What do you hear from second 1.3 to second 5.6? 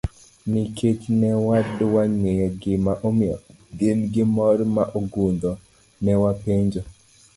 wadwa ng'eyo gima omiyo gin gi mor ma ogundho,